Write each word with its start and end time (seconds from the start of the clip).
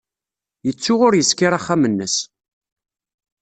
Yettu 0.65 0.93
ur 1.07 1.13
yeskiṛ 1.15 1.51
axxam-nnes. 1.53 2.15